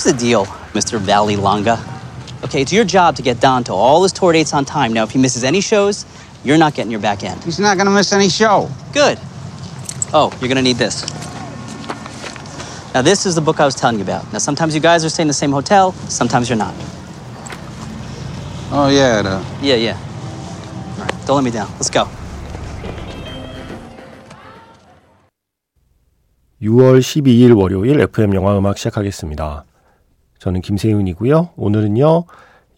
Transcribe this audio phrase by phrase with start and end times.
[0.00, 0.98] Here's the deal, Mr.
[0.98, 1.78] Valley Longa.
[2.44, 4.92] Okay, it's your job to get Don to all his tour dates on time.
[4.92, 6.06] Now, if he misses any shows,
[6.44, 7.42] you're not getting your back end.
[7.44, 8.70] He's not gonna miss any show.
[8.92, 9.18] Good.
[10.12, 11.04] Oh, you're gonna need this.
[12.94, 14.32] Now, this is the book I was telling you about.
[14.32, 16.74] Now, sometimes you guys are staying in the same hotel, sometimes you're not.
[18.72, 19.96] Oh yeah, the Yeah, yeah.
[20.98, 21.68] All right, don't let me down.
[21.78, 22.08] Let's go.
[26.62, 29.64] 6월 12일 월요일 FM 영화 음악 시작하겠습니다.
[30.41, 31.51] 저는 김세윤이고요.
[31.55, 32.23] 오늘은요.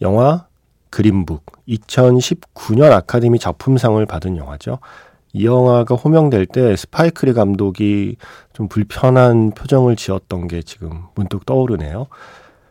[0.02, 0.48] 영화
[0.90, 4.80] 그린북 2019년 아카데미 작품상을 받은 영화죠.
[5.32, 8.18] 이 영화가 호명될 때 스파이크리 감독이
[8.52, 12.08] 좀 불편한 표정을 지었던 게 지금 문득 떠오르네요.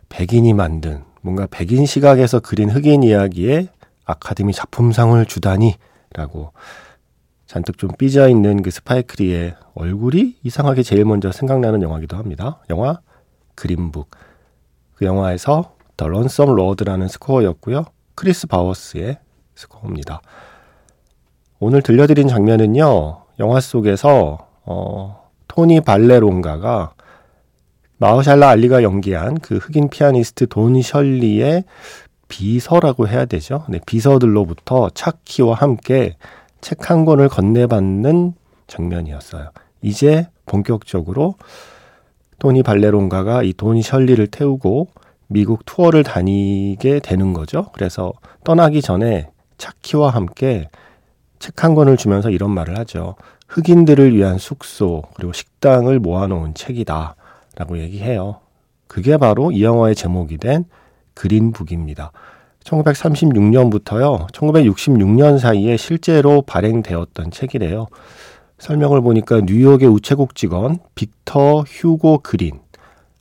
[0.09, 3.69] 백인이 만든 뭔가 백인 시각에서 그린 흑인 이야기에
[4.05, 6.53] 아카데미 작품상을 주다니라고
[7.47, 12.59] 잔뜩 좀 삐져 있는 그 스파이크리의 얼굴이 이상하게 제일 먼저 생각나는 영화기도 합니다.
[12.69, 12.99] 영화
[13.55, 14.11] 그린북.
[15.03, 17.83] 그 영화에서 The Lonesome Road라는 스코어였고요.
[18.15, 19.17] 크리스 바워스의
[19.53, 20.21] 스코어입니다.
[21.59, 23.17] 오늘 들려드린 장면은요.
[23.39, 26.93] 영화 속에서 어, 토니 발레롱가가
[27.97, 31.65] 마허샬라 알리가 연기한 그 흑인 피아니스트 돈 셜리의
[32.29, 33.65] 비서라고 해야 되죠.
[33.67, 36.15] 네, 비서들로부터 차키와 함께
[36.61, 38.35] 책 한 권을 건네받는
[38.67, 39.49] 장면이었어요.
[39.81, 41.35] 이제 본격적으로
[42.43, 44.89] 토니 발레론가가 이 돈 셜리를 태우고
[45.27, 47.67] 미국 투어를 다니게 되는 거죠.
[47.73, 48.11] 그래서
[48.43, 50.67] 떠나기 전에 차키와 함께
[51.39, 53.15] 책 한 권을 주면서 이런 말을 하죠.
[53.47, 57.15] 흑인들을 위한 숙소 그리고 식당을 모아놓은 책이다.
[57.55, 58.41] 라고 얘기해요.
[58.87, 60.65] 그게 바로 이 영화의 제목이 된
[61.13, 62.11] 그린북입니다.
[62.65, 67.87] 1936년부터요, 1966년 사이에 실제로 발행되었던 책이래요.
[68.63, 72.61] 설명을 보니까 뉴욕의 우체국 직원 빅터 휴고 그린.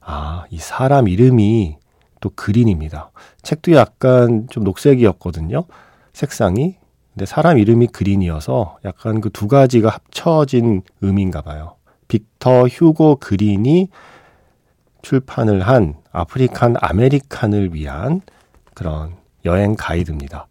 [0.01, 1.79] 아, 이 사람 이름이
[2.21, 3.11] 또 그린입니다.
[3.43, 5.65] 책도 약간 좀 녹색이었거든요.
[6.13, 6.77] 색상이.
[7.13, 11.75] 근데 사람 이름이 그린이어서 약간 그 두 가지가 합쳐진 의미인가 봐요.
[12.07, 13.89] 빅터 휴고 그린이
[15.03, 18.21] 출판을 한 African American을 위한
[18.75, 20.47] 그런 여행 가이드입니다.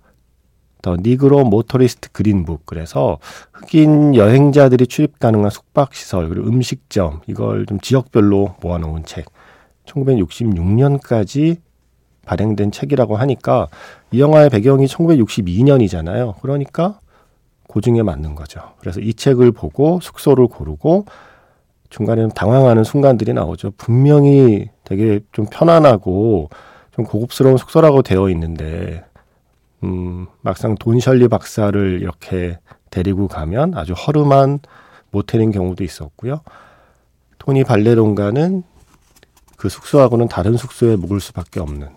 [0.81, 3.19] The Negro Motorist Green Book 그래서
[3.53, 9.25] 흑인 여행자들이 출입 가능한 숙박 시설 그리고 음식점 이걸 좀 지역별로 모아놓은 책
[9.86, 11.58] 1966년까지
[12.25, 13.68] 발행된 책이라고 하니까
[14.12, 16.36] 이 영화의 배경이 1962년이잖아요.
[16.42, 17.00] 그러니까
[17.68, 18.62] 고증에 맞는 거죠.
[18.80, 21.06] 그래서 이 책을 보고 숙소를 고르고
[21.90, 23.72] 중간에 당황하는 순간들이 나오죠.
[23.78, 26.50] 분명히 되게 좀 편안하고
[26.92, 29.03] 좀 고급스러운 숙소라고 되어 있는데,
[29.84, 32.59] 음, 막상 돈셜리 박사를 이렇게
[32.90, 34.59] 데리고 가면 아주 허름한
[35.12, 36.42] 모텔인 경우도 있었고요.
[37.40, 38.64] 토니 발레론가는
[39.58, 41.90] 그 숙소하고는 다른 숙소에 묵을 수밖에 없는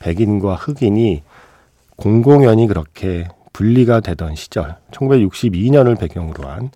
[0.00, 1.22] 백인과 흑인이
[1.96, 6.70] 공공연히 그렇게 분리가 되던 시절, 1962년을 배경으로 한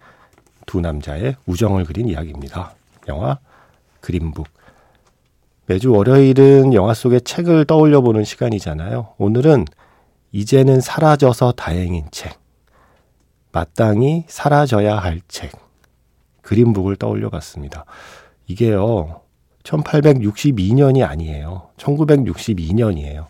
[0.69, 2.75] 두 남자의 우정을 그린 이야기입니다.
[3.09, 3.39] 영화
[4.01, 4.47] 그린북.
[5.67, 9.15] 매주 월요일은 영화 속의 책을 떠올려 보는 시간이잖아요.
[9.17, 9.65] 오늘은
[10.33, 12.39] 이제는 사라져서 다행인 책.
[13.53, 15.53] 마땅히 사라져야 할 책.
[16.43, 17.85] 그린북을 떠올려 봤습니다.
[18.47, 19.21] 이게요,
[19.65, 21.69] 1862년이 아니에요.
[21.77, 23.27] 1962년이에요.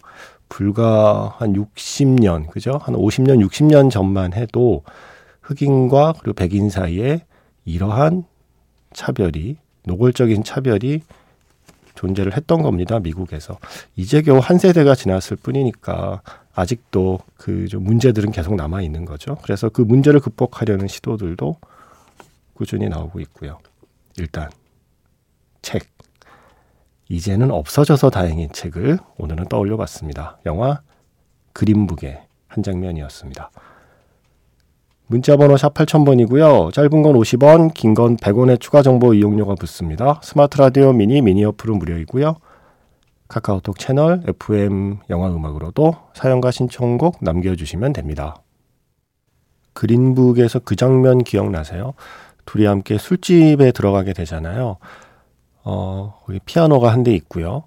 [0.49, 2.79] 불과 한 60년, 그죠?
[2.83, 4.83] 한 50년, 60년 전만 해도
[5.43, 7.25] 흑인과 그리고 백인 사이에
[7.65, 8.25] 이러한
[8.93, 11.03] 차별이, 노골적인 차별이
[11.95, 13.01] 존재를 했던 겁니다.
[13.01, 13.59] 미국에서.
[13.97, 16.23] 이제 겨우 한 세대가 지났을 뿐이니까
[16.59, 19.37] 아직도 그 좀 문제들은 계속 남아 있는 거죠.
[19.43, 21.57] 그래서 그 문제를 극복하려는 시도들도
[22.55, 23.59] 꾸준히 나오고 있고요.
[24.17, 24.51] 일단
[25.63, 25.85] 책.
[27.09, 30.39] 이제는 없어져서 다행인 책을 오늘은 떠올려 봤습니다.
[30.47, 30.81] 영화
[31.53, 33.51] 그린북의 한 장면이었습니다.
[35.07, 36.73] 문자번호 샵 8000번이고요.
[36.73, 40.21] 짧은 건 50원, 긴 건 100원의 추가 정보 이용료가 붙습니다.
[40.23, 42.37] 스마트 라디오 미니 미니 어플은 무료이고요.
[43.29, 48.37] 카카오톡 채널 FM 영화 음악으로도 사연과 신청곡 남겨주시면 됩니다.
[49.75, 51.95] 그린북에서 그 장면 기억나세요?
[52.47, 54.79] 둘이 함께 술집에 들어가게 되잖아요.
[55.65, 57.65] 어, 거기 피아노가 한 대 있고요.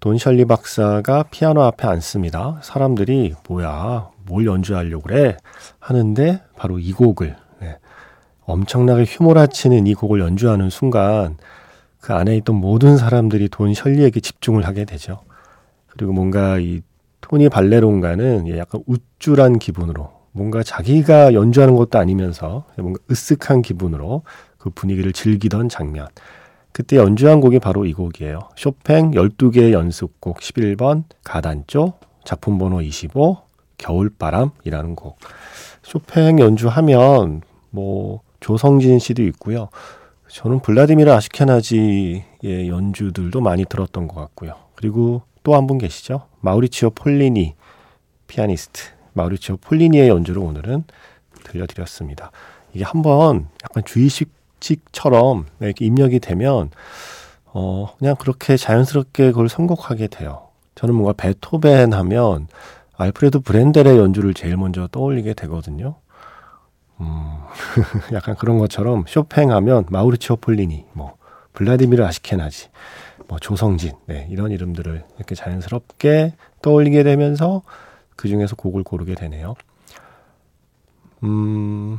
[0.00, 2.60] 돈 셜리 박사가 피아노 앞에 앉습니다.
[2.62, 5.36] 사람들이 뭐야, 뭘 연주하려고 그래?
[5.80, 7.78] 하는데 바로 이 곡을 네.
[8.44, 11.36] 엄청나게 휘몰아치는 이 곡을 연주하는 순간
[12.00, 15.20] 그 안에 있던 모든 사람들이 돈 셜리에게 집중을 하게 되죠.
[15.88, 16.80] 그리고 뭔가 이
[17.20, 24.22] 토니 발레론가는 약간 우쭐한 기분으로 뭔가 자기가 연주하는 것도 아니면서 뭔가 으쓱한 기분으로
[24.56, 26.06] 그 분위기를 즐기던 장면.
[26.72, 28.38] 그때 연주한 곡이 바로 이 곡이에요.
[28.56, 31.94] 쇼팽 12개의 연습곡 11번 가단조
[32.24, 33.38] 작품 번호 25
[33.78, 35.18] 겨울바람이라는 곡.
[35.82, 39.68] 쇼팽 연주하면 뭐 조성진 씨도 있고요.
[40.28, 44.54] 저는 블라디미르 아시케나지의 연주들도 많이 들었던 것 같고요.
[44.74, 46.22] 그리고 또 한 분 계시죠?
[46.40, 47.54] 마우리치오 폴리니
[48.26, 48.82] 피아니스트
[49.14, 50.84] 마우리치오 폴리니의 연주를 오늘은
[51.44, 52.30] 들려드렸습니다.
[52.74, 56.70] 이게 한번 약간 주의식처럼 이렇게 입력이 되면
[57.46, 60.48] 어 그냥 그렇게 자연스럽게 그걸 선곡하게 돼요.
[60.74, 62.48] 저는 뭔가 베토벤 하면
[62.98, 65.94] 알프레드 브렌델의 연주를 제일 먼저 떠올리게 되거든요.
[67.00, 67.38] 음,
[68.12, 71.16] 약간 그런 것처럼 쇼팽 하면 마우리치오 폴리니, 뭐
[71.52, 72.68] 블라디미르 아시케나지,
[73.28, 77.62] 뭐 조성진, 네, 이런 이름들을 이렇게 자연스럽게 떠올리게 되면서
[78.16, 79.54] 그 중에서 곡을 고르게 되네요.
[81.24, 81.98] 음,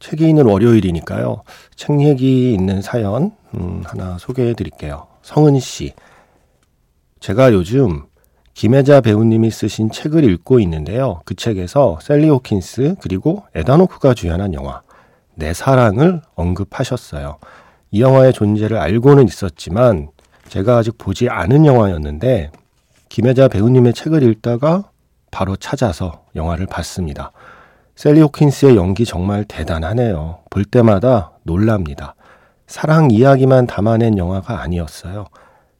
[0.00, 1.42] 책이 있는 월요일이니까요.
[1.76, 5.06] 책 얘기 있는 사연 음, 하나 소개해 드릴게요.
[5.22, 5.94] 성은 씨.
[7.20, 8.04] 제가 요즘
[8.54, 11.20] 김혜자 배우님이 쓰신 책을 읽고 있는데요.
[11.24, 14.82] 그 책에서 셀리 호킨스 그리고 에다노크가 주연한 영화
[15.34, 17.38] 내 사랑을 언급하셨어요.
[17.90, 20.08] 이 영화의 존재를 알고는 있었지만
[20.48, 22.52] 제가 아직 보지 않은 영화였는데
[23.08, 24.90] 김혜자 배우님의 책을 읽다가
[25.32, 27.32] 바로 찾아서 영화를 봤습니다.
[27.96, 30.40] 샐리 호킨스의 연기 정말 대단하네요.
[30.50, 32.14] 볼 때마다 놀랍니다.
[32.68, 35.26] 사랑 이야기만 담아낸 영화가 아니었어요.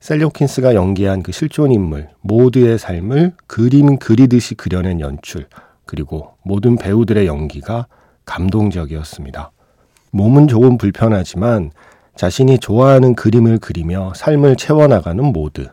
[0.04, 5.48] 샐리 호킨스가 연기한 그 실존 인물 모드의 삶을 그림 그리듯이 그려낸 연출
[5.86, 7.86] 그리고 모든 배우들의 연기가
[8.26, 9.50] 감동적이었습니다.
[10.10, 11.70] 몸은 조금 불편하지만
[12.16, 15.70] 자신이 좋아하는 그림을 그리며 삶을 채워나가는 모드.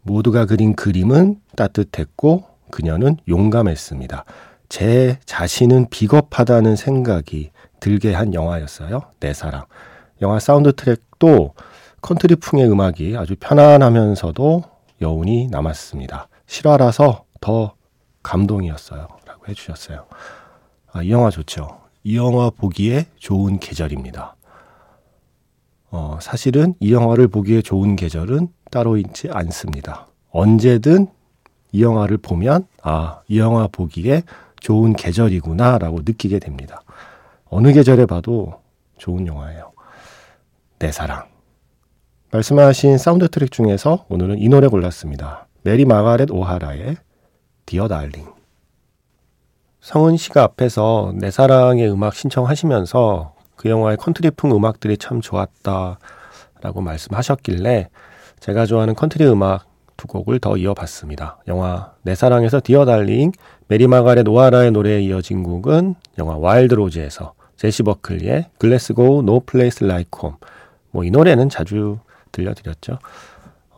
[0.00, 4.24] 모드가 그린 그림은 따뜻했고 그녀는 용감했습니다.
[4.70, 9.02] 제 자신은 비겁하다는 생각이 들게 한 영화였어요.
[9.20, 9.66] 내 사랑.
[10.22, 11.52] 영화 사운드 트랙도
[12.06, 14.62] 컨트리풍의 음악이 아주 편안하면서도
[15.00, 16.28] 여운이 남았습니다.
[16.46, 17.74] 실화라서 더
[18.22, 19.08] 감동이었어요.
[19.26, 20.06] 라고 해주셨어요.
[20.92, 21.80] 아, 이 영화 좋죠.
[22.04, 24.36] 이 영화 보기에 좋은 계절입니다.
[25.90, 30.06] 어, 사실은 이 영화를 보기에 좋은 계절은 따로 있지 않습니다.
[30.30, 31.08] 언제든
[31.72, 34.22] 이 영화를 보면, 아, 이 영화 보기에
[34.60, 36.82] 좋은 계절이구나 라고 느끼게 됩니다.
[37.46, 38.60] 어느 계절에 봐도
[38.96, 39.72] 좋은 영화예요.
[40.78, 41.35] 내 사랑.
[42.36, 45.46] 말씀하신 사운드 트랙 중에서 오늘은 이 노래 골랐습니다.
[45.62, 46.96] 메리 마가렛 오하라의
[47.64, 48.26] Dear Darling.
[49.80, 55.98] 성은 씨가 앞에서 내 사랑의 음악 신청하시면서 그 영화의 컨트리풍 음악들이 참 좋았다
[56.60, 57.88] 라고 말씀하셨길래
[58.40, 59.64] 제가 좋아하는 컨트리 음악
[59.96, 61.38] 두 곡을 더 이어봤습니다.
[61.48, 63.32] 영화 내 사랑에서 Dear Darling,
[63.68, 70.26] 메리 마가렛 오하라의 노래에 이어진 곡은 영화 와일드 로즈에서 제시 버클리의 Glasgow No Place Like
[70.26, 70.36] Home.
[70.90, 71.98] 뭐이 노래는 자주
[72.36, 72.98] 들려드렸죠.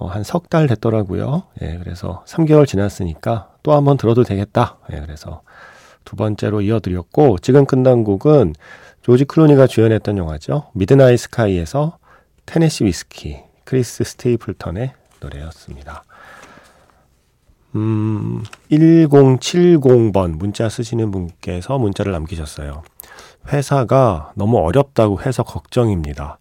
[0.01, 1.45] 어, 한 석 달 됐더라고요.
[1.63, 4.79] 예, 그래서 3개월 지났으니까 또 한번 들어도 되겠다.
[4.93, 5.43] 예, 그래서
[6.05, 8.55] 두 번째로 이어드렸고, 지금 끝난 곡은
[9.03, 10.71] 조지 클루니가 주연했던 영화죠.
[10.75, 11.99] 미드나잇 스카이에서
[12.47, 16.05] Tennessee Whiskey, 크리스 스테이플턴의 노래였습니다.
[17.75, 22.83] 음, 1070번 문자 쓰시는 분께서 문자를 남기셨어요.
[23.53, 26.39] 회사가 너무 어렵다고 해서 걱정입니다.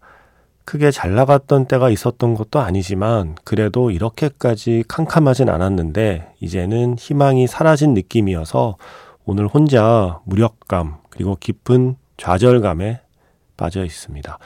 [0.68, 8.76] 크게 잘 나갔던 때가 있었던 것도 아니지만 그래도 이렇게까지 캄캄하진 않았는데 이제는 희망이 사라진 느낌이어서
[9.24, 13.00] 오늘 혼자 무력감 그리고 깊은 좌절감에
[13.56, 14.38] 빠져 있습니다.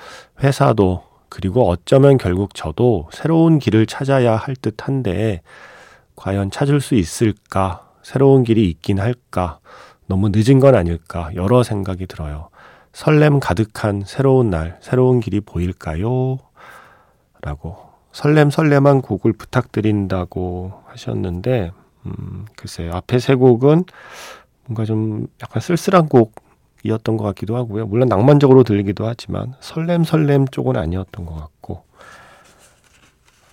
[0.45, 5.43] 회사도 그리고 어쩌면 결국 저도 새로운 길을 찾아야 할 듯한데
[6.15, 7.91] 과연 찾을 수 있을까?
[8.05, 9.59] 새로운 길이 있긴 할까?
[10.07, 11.31] 너무 늦은 건 아닐까?
[11.35, 12.52] 여러 생각이 들어요.
[12.93, 16.39] 설렘 가득한 새로운 날, 새로운 길이 보일까요?
[17.41, 17.77] 라고
[18.13, 21.73] 설렘 설렘한 곡을 부탁드린다고 하셨는데
[22.07, 22.93] 음, 글쎄요.
[22.93, 23.85] 앞에 세 곡은
[24.67, 27.87] 뭔가 좀 약간 쓸쓸한 곡이었던 것 같기도 하고요.
[27.87, 31.85] 물론 낭만적으로 들리기도 하지만 설렘 설렘 쪽은 아니었던 것 같고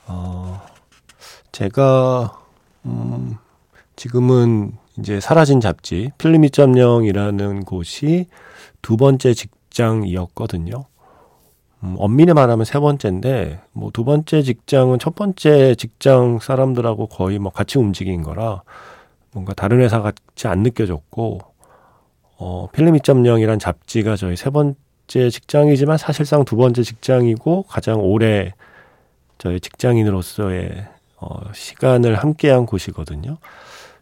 [0.08, 0.62] 어,
[1.52, 2.38] 제가
[2.86, 3.38] 음,
[3.96, 8.28] 지금은 이제 사라진 잡지 필름 2.0이라는 곳이
[8.82, 10.86] 두 번째 직장이었거든요.
[11.84, 17.52] 음, 엄밀히 말하면 세 번째인데 뭐 두 번째 직장은 첫 번째 직장 사람들하고 거의 뭐
[17.52, 18.64] 같이 움직인 거라
[19.32, 21.40] 뭔가 다른 회사 같이 안 느껴졌고
[22.38, 28.54] 어, 필름 2.0이란 잡지가 저희 세 번째 직장이지만 사실상 두 번째 직장이고 가장 오래
[29.38, 30.86] 저희 직장인으로서의
[31.22, 33.38] 어, 시간을 함께한 곳이거든요.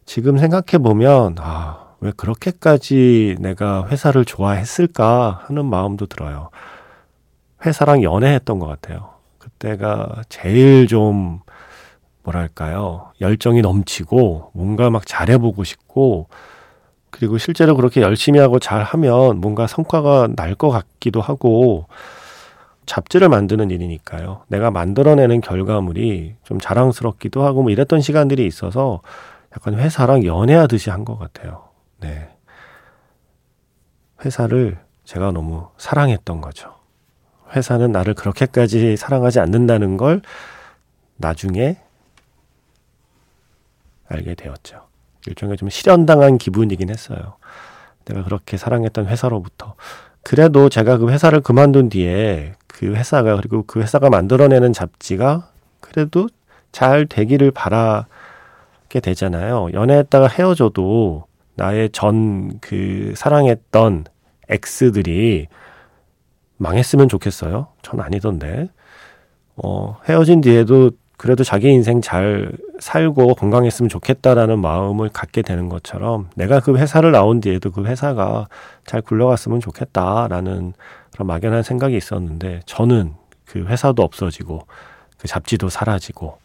[0.05, 6.49] 지금 생각해 보면 아, 왜 그렇게까지 내가 회사를 좋아했을까 하는 마음도 들어요.
[7.65, 9.11] 회사랑 연애했던 것 같아요.
[9.39, 11.39] 그때가 제일 좀
[12.23, 16.27] 뭐랄까요 열정이 넘치고 뭔가 막 잘해보고 싶고
[17.09, 21.87] 그리고 실제로 그렇게 열심히 하고 잘하면 뭔가 성과가 날 것 같기도 하고
[22.85, 24.43] 잡지를 만드는 일이니까요.
[24.47, 29.01] 내가 만들어내는 결과물이 좀 자랑스럽기도 하고 뭐 이랬던 시간들이 있어서
[29.55, 31.66] 약간 회사랑 연애하듯이 한 것 같아요.
[31.99, 32.29] 네.
[34.23, 36.75] 회사를 제가 너무 사랑했던 거죠.
[37.55, 40.21] 회사는 나를 그렇게까지 사랑하지 않는다는 걸
[41.15, 41.77] 나중에
[44.09, 44.87] 알게 되었죠.
[45.27, 47.37] 일종의 좀 실현당한 기분이긴 했어요.
[48.05, 49.75] 내가 그렇게 사랑했던 회사로부터.
[50.23, 55.49] 그래도 제가 그 회사를 그만둔 뒤에 그 회사가 그리고 그 회사가 만들어내는 잡지가
[55.79, 56.29] 그래도
[56.71, 59.69] 잘 되기를 바라게 되잖아요.
[59.73, 61.26] 연애했다가 헤어져도
[61.57, 64.05] 나의 전 그 사랑했던
[64.49, 65.47] 엑스들이
[66.57, 67.67] 망했으면 좋겠어요.
[67.81, 68.69] 전 아니던데.
[69.55, 76.59] 어, 헤어진 뒤에도 그래도 자기 인생 잘 살고 건강했으면 좋겠다라는 마음을 갖게 되는 것처럼 내가
[76.59, 78.47] 그 회사를 나온 뒤에도 그 회사가
[78.85, 80.73] 잘 굴러갔으면 좋겠다라는
[81.11, 84.67] 그런 막연한 생각이 있었는데 저는 그 회사도 없어지고
[85.17, 86.37] 그 잡지도 사라지고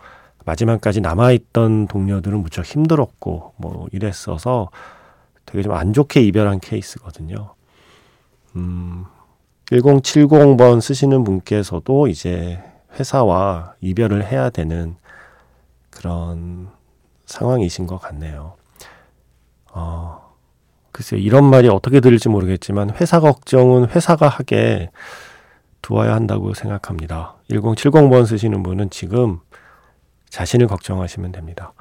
[0.46, 4.70] 마지막까지 남아있던 동료들은 무척 힘들었고 뭐 이랬어서
[5.52, 7.54] 되게 좀 안 좋게 이별한 케이스거든요.
[8.56, 9.04] 음,
[9.66, 12.62] 1070번 쓰시는 분께서도 이제
[12.98, 14.96] 회사와 이별을 해야 되는
[15.90, 16.68] 그런
[17.26, 18.54] 상황이신 것 같네요.
[19.72, 20.32] 어,
[20.90, 24.90] 글쎄요, 이런 말이 어떻게 들릴지 모르겠지만 회사 걱정은 회사가 하게
[25.82, 27.36] 두어야 한다고 생각합니다.
[27.50, 29.40] 1070번 쓰시는 분은 지금
[30.30, 31.74] 자신을 걱정하시면 됩니다.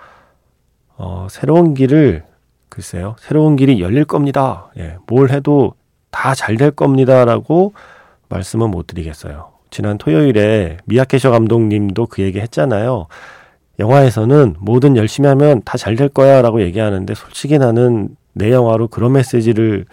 [0.97, 2.30] 어, 새로운 길을
[2.71, 4.71] 글쎄요, 새로운 길이 열릴 겁니다.
[4.77, 5.73] 예, 뭘 해도
[6.09, 7.73] 다 잘 될 겁니다라고
[8.29, 9.51] 말씀은 못 드리겠어요.
[9.71, 13.07] 지난 토요일에 미야케쇼 감독님도 그 얘기 했잖아요.
[13.79, 19.13] 영화에서는 뭐든 열심히 하면 다 잘 될 거야 라고 얘기하는데 솔직히 나는 내 영화로 그런
[19.13, 19.85] 메시지를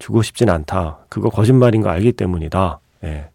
[0.00, 0.98] 주고 싶진 않다.
[1.08, 2.80] 그거 거짓말인 거 알기 때문이다.
[3.04, 3.28] 예.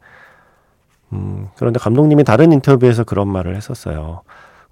[1.14, 4.22] 음, 그런데 감독님이 다른 인터뷰에서 그런 말을 했었어요.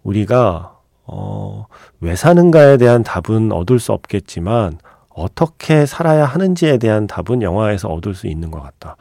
[0.04, 0.73] 우리가,
[1.06, 1.68] 어,
[2.00, 4.78] 왜 사는가에 대한 답은 얻을 수 없겠지만,
[5.10, 8.98] 어떻게 살아야 하는지에 대한 답은 영화에서 얻을 수 있는 것 같다.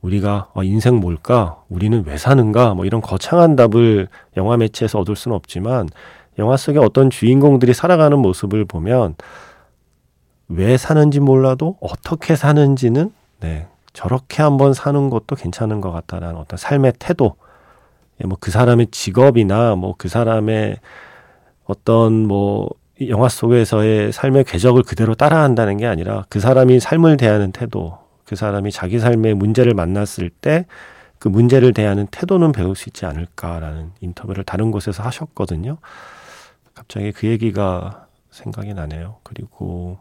[0.00, 1.62] 우리가 어, 인생 뭘까?
[1.68, 2.74] 우리는 왜 사는가?
[2.74, 5.88] 뭐 이런 거창한 답을 영화 매체에서 얻을 수는 없지만
[6.38, 9.16] 영화 속에 어떤 주인공들이 살아가는 모습을 보면
[10.48, 16.94] 왜 사는지 몰라도 어떻게 사는지는 네, 저렇게 한번 사는 것도 괜찮은 것 같다라는 어떤 삶의
[16.98, 17.36] 태도,
[18.22, 20.76] 예, 뭐그 사람의 직업이나 뭐 그 사람의
[21.70, 22.68] 어떤 뭐
[23.08, 28.70] 영화 속에서의 삶의 궤적을 그대로 따라한다는 게 아니라 그 사람이 삶을 대하는 태도, 그 사람이
[28.72, 30.66] 자기 삶의 문제를 만났을 때
[31.20, 35.76] 그 문제를 대하는 태도는 배울 수 있지 않을까라는 인터뷰를 다른 곳에서 하셨거든요.
[36.74, 39.18] 갑자기 그 얘기가 생각이 나네요.
[39.22, 39.98] 그리고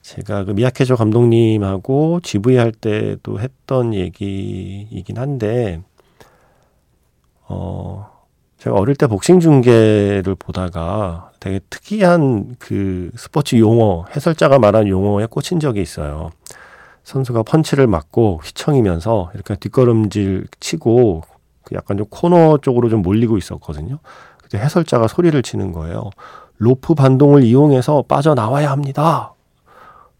[0.00, 5.82] 제가 그 미야케조 감독님하고 GV 할 때도 했던 얘기이긴 한데,
[7.48, 8.09] 어,
[8.60, 15.60] 제가 어릴 때 복싱 중계를 보다가 되게 특이한 그 스포츠 용어, 해설자가 말한 용어에 꽂힌
[15.60, 16.30] 적이 있어요.
[17.02, 21.22] 선수가 펀치를 맞고 휘청이면서 이렇게 뒷걸음질 치고
[21.64, 23.98] 그 약간 좀 코너 쪽으로 좀 몰리고 있었거든요.
[24.36, 26.10] 그때 해설자가 소리를 치는 거예요.
[26.58, 29.32] 로프 반동을 이용해서 빠져나와야 합니다.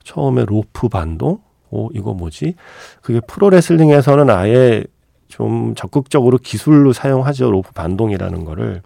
[0.02, 1.40] 처음에 로프 반동?
[1.68, 2.54] 오, 이거 뭐지?
[3.02, 4.84] 그게 프로레슬링에서는 아예
[5.30, 7.50] 좀 적극적으로 기술로 사용하죠.
[7.50, 8.82] 로프 반동이라는 거를.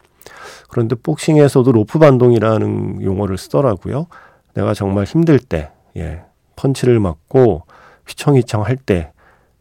[0.69, 4.07] 그런데 복싱에서도 로프 반동이라는 용어를 쓰더라고요.
[4.55, 6.23] 내가 정말 힘들 때, 예,
[6.57, 7.63] 펀치를 맞고
[8.07, 9.11] 휘청휘청 할 때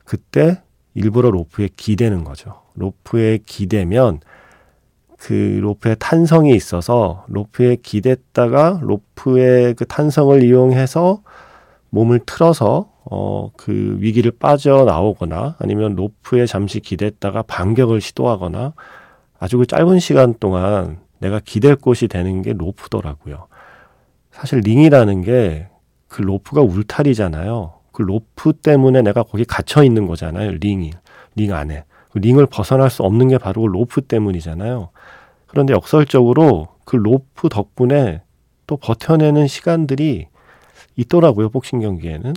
[0.06, 0.62] 그때
[0.94, 2.62] 일부러 로프에 기대는 거죠.
[2.76, 4.20] 로프에 기대면
[5.18, 11.22] 그 로프에 탄성이 있어서 로프에 기댔다가 로프의 그 탄성을 이용해서
[11.90, 18.74] 몸을 틀어서 어 그 위기를 빠져나오거나 아니면 로프에 잠시 기댔다가 반격을 시도하거나
[19.40, 23.48] 아주 그 짧은 시간 동안 내가 기댈 곳이 되는 게 로프더라고요.
[24.32, 25.68] 사실 링이라는 게
[26.14, 27.74] 그 로프가 울타리잖아요.
[27.92, 30.52] 그 로프 때문에 내가 거기 갇혀 있는 거잖아요.
[30.52, 30.92] 링이
[31.36, 34.90] 링 안에 그 링을 벗어날 수 없는 게 바로 그 로프 때문이잖아요.
[35.48, 38.22] 그런데 역설적으로 그 로프 덕분에
[38.68, 40.28] 또 버텨내는 시간들이
[40.98, 41.50] 있더라고요.
[41.50, 42.34] 복싱 경기에는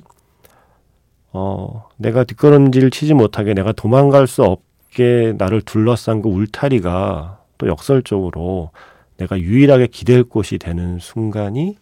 [1.37, 8.71] 어 내가 뒷걸음질 치지 못하게 내가 도망갈 수 없게 나를 둘러싼 그 울타리가 또 역설적으로
[9.19, 11.76] 내가 유일하게 기댈 곳이 되는 순간이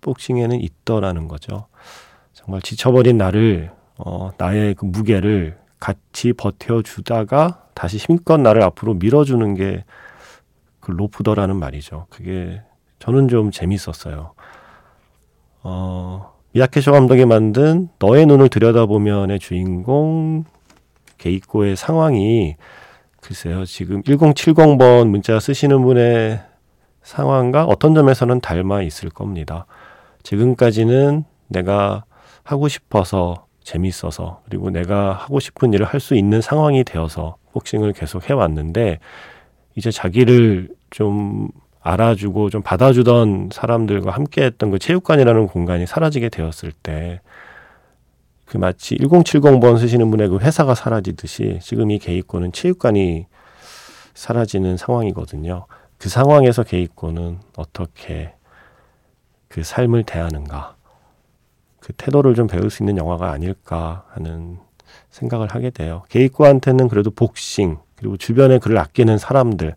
[0.00, 1.66] 복싱에는 있더라는 거죠.
[2.32, 9.84] 정말 지쳐버린 나를 어, 나의 그 무게를 같이 버텨주다가 다시 힘껏 나를 앞으로 밀어주는 게
[10.82, 12.06] 그 로프더라는 말이죠.
[12.10, 12.60] 그게
[12.98, 14.34] 저는 좀 재밌었어요.
[15.62, 20.44] 어, 미야케쇼 감독이 만든 너의 눈을 들여다보면의 주인공
[21.18, 22.56] 게이코의 상황이
[23.20, 26.42] 글쎄요, 지금 1070번 문자 쓰시는 분의
[27.02, 29.66] 상황과 어떤 점에서는 닮아 있을 겁니다.
[30.24, 32.04] 지금까지는 내가
[32.42, 38.28] 하고 싶어서 재밌어서 그리고 내가 하고 싶은 일을 할 수 있는 상황이 되어서 복싱을 계속
[38.28, 38.98] 해왔는데
[39.76, 41.48] 이제 자기를 좀
[41.82, 47.20] 알아주고 좀 받아주던 사람들과 함께 했던 그 체육관이라는 공간이 사라지게 되었을 때
[48.52, 53.26] 그 마치 1070번 쓰시는 분의 그 회사가 사라지듯이 지금 이 개입고는 체육관이
[54.12, 55.64] 사라지는 상황이거든요.
[55.96, 58.34] 그 상황에서 개입고는 어떻게
[59.48, 60.76] 그 삶을 대하는가
[61.80, 64.58] 그 태도를 좀 배울 수 있는 영화가 아닐까 하는
[65.08, 66.02] 생각을 하게 돼요.
[66.10, 69.76] 게이코한테는 그래도 복싱 그리고 주변에 그를 아끼는 사람들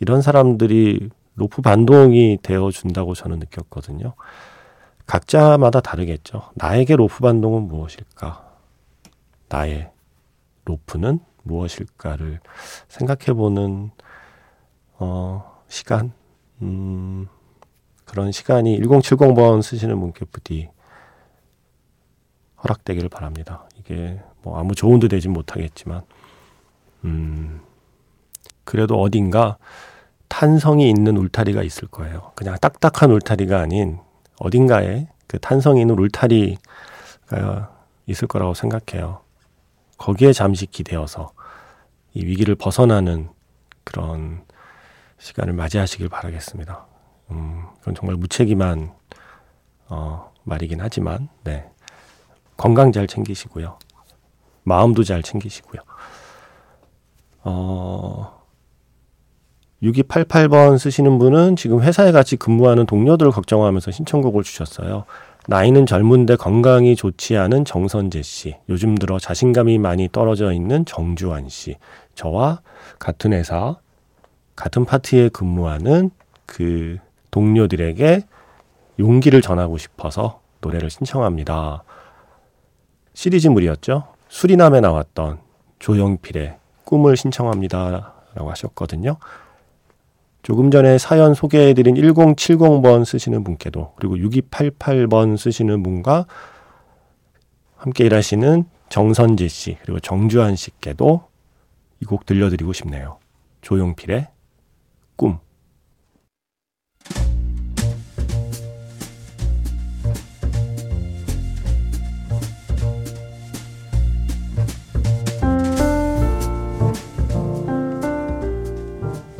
[0.00, 4.14] 이런 사람들이 로프 반동이 되어 준다고 저는 느꼈거든요.
[5.06, 6.50] 각자마다 다르겠죠.
[6.54, 8.52] 나에게 로프 반동은 무엇일까?
[9.48, 9.90] 나의
[10.64, 12.40] 로프는 무엇일까를
[12.88, 13.90] 생각해 보는
[14.98, 16.12] 어 시간
[16.62, 17.28] 음
[18.04, 20.70] 그런 시간이 1070번 쓰시는 분께 부디
[22.62, 23.68] 허락되기를 바랍니다.
[23.78, 26.02] 이게 뭐 아무 조언도 되진 못하겠지만,
[27.04, 27.60] 음,
[28.64, 29.58] 그래도 어딘가
[30.34, 32.32] 탄성이 있는 울타리가 있을 거예요.
[32.34, 34.00] 그냥 딱딱한 울타리가 아닌
[34.40, 36.58] 어딘가에 그 탄성이 있는 울타리가
[38.06, 39.20] 있을 거라고 생각해요.
[39.96, 41.30] 거기에 잠시 기대어서
[42.14, 43.28] 이 위기를 벗어나는
[43.84, 44.44] 그런
[45.18, 46.84] 시간을 맞이하시길 바라겠습니다.
[47.30, 48.92] 음, 그건 정말 무책임한
[49.86, 51.70] 어, 말이긴 하지만, 네.
[52.56, 53.78] 건강 잘 챙기시고요.
[54.64, 55.80] 마음도 잘 챙기시고요.
[57.44, 58.43] 어,
[59.84, 65.04] 6288번 쓰시는 분은 지금 회사에 같이 근무하는 동료들을 걱정하면서 신청곡을 주셨어요.
[65.46, 71.76] 나이는 젊은데 건강이 좋지 않은 정선재 씨, 요즘 들어 자신감이 많이 떨어져 있는 정주환 씨,
[72.14, 72.60] 저와
[72.98, 73.76] 같은 회사,
[74.56, 76.10] 같은 파티에 근무하는
[76.46, 76.96] 그
[77.30, 78.22] 동료들에게
[78.98, 81.82] 용기를 전하고 싶어서 노래를 신청합니다.
[83.12, 84.04] 시리즈물이었죠.
[84.28, 85.40] 수리남에 나왔던
[85.78, 88.14] 조영필의 꿈을 신청합니다.
[88.34, 89.16] 라고 하셨거든요.
[90.44, 96.26] 조금 전에 사연 소개해드린 1070번 쓰시는 분께도 그리고 6288번 쓰시는 분과
[97.76, 101.22] 함께 일하시는 정선재 씨 그리고 정주한 씨께도
[102.02, 103.18] 이 곡 들려드리고 싶네요.
[103.62, 104.28] 조용필의
[105.16, 105.38] 꿈.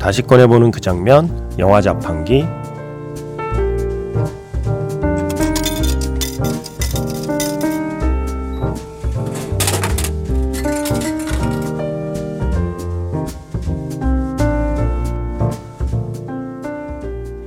[0.05, 2.45] 다시 꺼내보는 그 장면, 영화 자판기.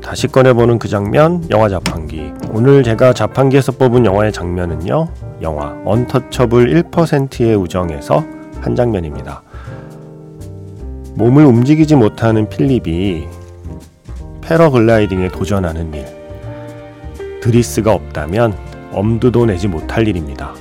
[0.02, 2.34] 다시 꺼내보는 그 장면, 영화 자판기.
[2.50, 5.08] 오늘 제가 자판기에서 뽑은 영화의 장면은요,
[5.44, 8.24] 영화 언터처블 1%의 우정에서
[8.62, 9.44] 한 장면입니다.
[11.18, 13.28] 몸을 움직이지 못하는 필립이
[14.42, 16.06] 패러글라이딩에 도전하는 일.
[17.42, 18.56] 드리스가 없다면
[18.92, 20.54] 엄두도 내지 못할 일입니다.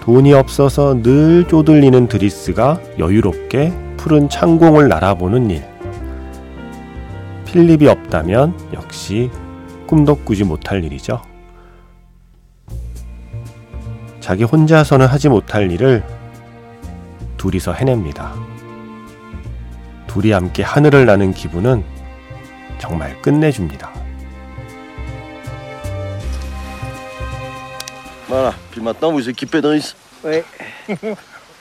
[0.00, 5.62] 돈이 없어서 늘 쪼들리는 드리스가 여유롭게 푸른 창공을 날아보는 일.
[7.44, 9.30] 필립이 없다면 역시
[9.86, 11.20] 꿈도 꾸지 못할 일이죠.
[14.20, 16.02] 자기 혼자서는 하지 못할 일을
[17.42, 18.32] 둘이서 해냅니다.
[20.06, 21.84] 둘이 함께 하늘을 나는 기분은
[22.78, 23.90] 정말 끝내줍니다.
[28.28, 29.96] Voilà, puis maintenant vous équipez Driss.
[30.24, 30.42] Oui.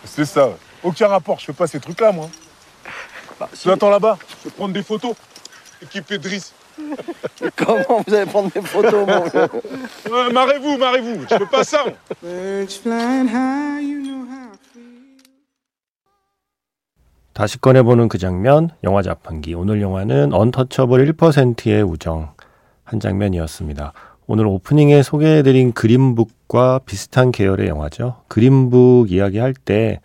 [0.05, 0.49] C'est ça.
[0.83, 2.29] Aucun rapport, je fais pas ces trucs-là, moi.
[3.39, 5.15] Bah, si- Tu attends là-bas, je vais prendre des photos.
[5.81, 6.53] Équipé de Driss.
[7.55, 9.49] Comment vous allez prendre des photos, mon vieux
[10.11, 11.21] Ouais, marrez-vous, marrez-vous.
[11.23, 11.83] Je fais pas ça.
[11.85, 11.93] moi.
[12.21, 14.50] Birds flying high, you know how.
[17.33, 19.53] 다시 꺼내보는 그 장면, 영화 자판기.
[19.53, 22.33] 오늘 영화는 언터처블 1%의 우정
[22.83, 23.93] 한 장면이었습니다.
[24.27, 28.21] 오늘 오프닝에 소개해드린 그린북과 비슷한 계열의 영화죠.
[28.27, 29.99] 그린북 이야기할 때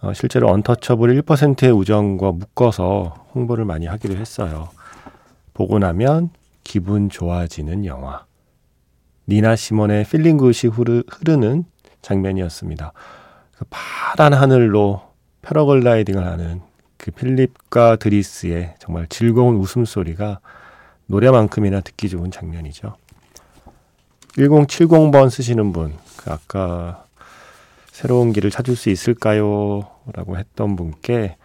[0.00, 4.70] 어, 실제로 언터처블 1%의 우정과 묶어서 홍보를 많이 하기도 했어요.
[5.52, 6.30] 보고 나면
[6.64, 8.24] 기분 좋아지는 영화.
[9.28, 11.64] 니나 시몬의 Feeling Good이 흐르, 흐르는
[12.02, 12.92] 장면이었습니다.
[13.56, 15.09] 그 파란 하늘로
[15.42, 16.60] 패러글라이딩을 하는
[16.96, 20.40] 그 필립과 드리스의 정말 즐거운 웃음소리가
[21.06, 22.94] 노래만큼이나 듣기 좋은 장면이죠.
[24.36, 27.04] 1070번 쓰시는 분, 그 아까
[27.90, 29.88] 새로운 길을 찾을 수 있을까요?
[30.12, 31.36] 라고 했던 분께,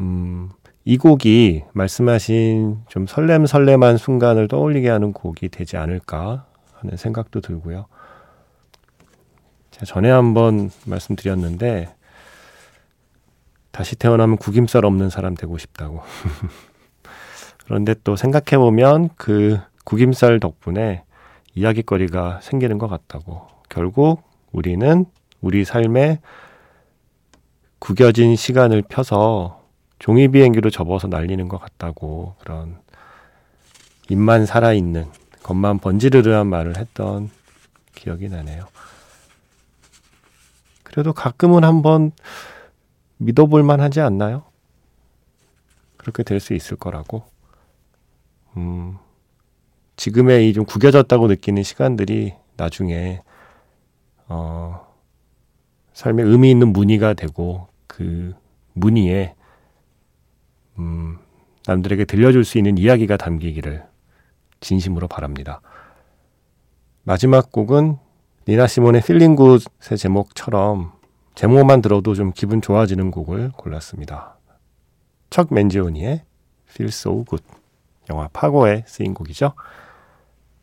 [0.00, 0.50] 음,
[0.84, 7.86] 이 곡이 말씀하신 좀 설렘설렘한 순간을 떠올리게 하는 곡이 되지 않을까 하는 생각도 들고요.
[9.72, 11.88] 제가 전에 한번 말씀드렸는데,
[13.70, 16.02] 다시 태어나면 구김살 없는 사람 되고 싶다고.
[17.64, 21.04] 그런데 또 생각해보면 그 구김살 덕분에
[21.54, 23.46] 이야기거리가 생기는 것 같다고.
[23.68, 25.04] 결국 우리는
[25.40, 26.20] 우리 삶에
[27.78, 29.62] 구겨진 시간을 펴서
[29.98, 32.78] 종이 비행기로 접어서 날리는 것 같다고 그런
[34.08, 35.06] 입만 살아있는
[35.42, 37.30] 겉만 번지르르한 말을 했던
[37.94, 38.66] 기억이 나네요.
[40.82, 42.12] 그래도 가끔은 한번
[43.20, 44.44] 믿어볼 만하지 않나요?
[45.96, 47.24] 그렇게 될 수 있을 거라고.
[48.56, 48.96] 음,
[49.96, 53.22] 지금의 이 좀 구겨졌다고 느끼는 시간들이 나중에,
[54.28, 54.86] 어,
[55.92, 58.34] 삶에 의미 있는 무늬가 되고 그
[58.72, 59.34] 무늬에,
[60.78, 61.18] 음,
[61.66, 63.84] 남들에게 들려줄 수 있는 이야기가 담기기를
[64.60, 65.60] 진심으로 바랍니다.
[67.02, 67.98] 마지막 곡은
[68.48, 69.60] 니나 시몬의 Feeling Good의
[69.98, 70.92] 제목처럼
[71.34, 74.36] 제목만 들어도 좀 기분 좋아지는 곡을 골랐습니다.
[75.30, 76.22] 척 맨지오니의
[76.68, 77.44] Feel So Good
[78.10, 79.54] 영화 파고에 쓰인 곡이죠.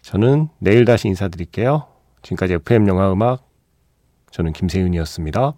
[0.02, 1.88] 저는 내일 다시 인사드릴게요.
[2.22, 3.48] 지금까지 FM 영화 음악
[4.32, 5.54] 저는 김세윤이었습니다.